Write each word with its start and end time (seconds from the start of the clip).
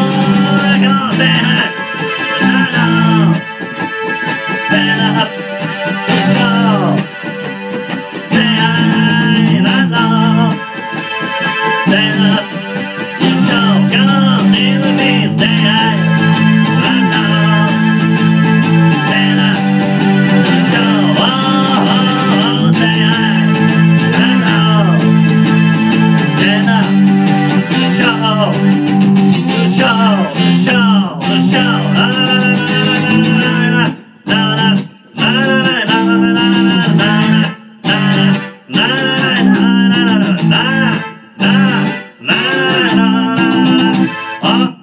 Ah! 44.43 44.80